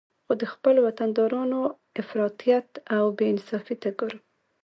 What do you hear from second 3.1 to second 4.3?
بې انصافي ته ګورم